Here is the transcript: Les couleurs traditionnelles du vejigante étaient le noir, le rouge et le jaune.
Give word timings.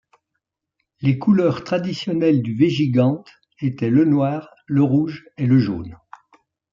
Les 1.01 1.19
couleurs 1.19 1.63
traditionnelles 1.63 2.41
du 2.41 2.55
vejigante 2.57 3.29
étaient 3.59 3.91
le 3.91 4.03
noir, 4.03 4.49
le 4.65 4.81
rouge 4.81 5.29
et 5.37 5.45
le 5.45 5.59
jaune. 5.59 5.95